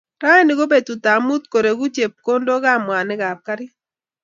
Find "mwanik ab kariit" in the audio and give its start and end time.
2.85-3.73